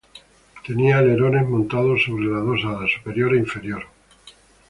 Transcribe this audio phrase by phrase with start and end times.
[0.65, 3.83] Tenía alerones montados sobre las dos alas, superior e inferior.